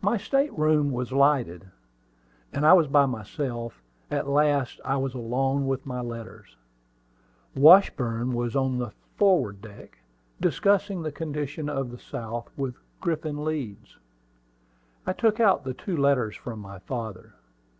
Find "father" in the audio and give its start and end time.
16.78-17.34